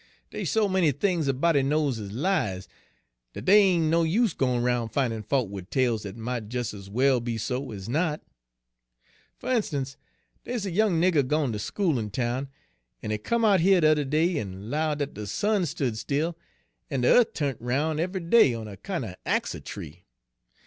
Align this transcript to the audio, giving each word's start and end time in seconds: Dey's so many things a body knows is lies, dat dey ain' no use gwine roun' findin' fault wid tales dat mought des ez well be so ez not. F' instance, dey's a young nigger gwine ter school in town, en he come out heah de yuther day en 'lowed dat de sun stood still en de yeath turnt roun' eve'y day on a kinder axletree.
Dey's 0.31 0.49
so 0.49 0.67
many 0.67 0.91
things 0.91 1.27
a 1.27 1.33
body 1.35 1.61
knows 1.61 1.99
is 1.99 2.11
lies, 2.11 2.67
dat 3.35 3.45
dey 3.45 3.59
ain' 3.61 3.87
no 3.91 4.01
use 4.01 4.33
gwine 4.33 4.63
roun' 4.63 4.89
findin' 4.89 5.21
fault 5.21 5.47
wid 5.51 5.69
tales 5.69 6.01
dat 6.01 6.15
mought 6.17 6.49
des 6.49 6.73
ez 6.75 6.89
well 6.89 7.19
be 7.19 7.37
so 7.37 7.69
ez 7.71 7.87
not. 7.87 8.19
F' 9.39 9.43
instance, 9.55 9.97
dey's 10.43 10.65
a 10.65 10.71
young 10.71 10.99
nigger 10.99 11.21
gwine 11.21 11.51
ter 11.51 11.59
school 11.59 11.99
in 11.99 12.09
town, 12.09 12.49
en 13.03 13.11
he 13.11 13.19
come 13.19 13.45
out 13.45 13.59
heah 13.59 13.79
de 13.79 13.89
yuther 13.89 14.03
day 14.09 14.39
en 14.39 14.71
'lowed 14.71 14.97
dat 14.97 15.13
de 15.13 15.27
sun 15.27 15.67
stood 15.67 15.95
still 15.95 16.35
en 16.89 17.01
de 17.01 17.07
yeath 17.07 17.35
turnt 17.35 17.61
roun' 17.61 17.99
eve'y 17.99 18.21
day 18.27 18.55
on 18.55 18.67
a 18.67 18.77
kinder 18.77 19.15
axletree. 19.23 20.01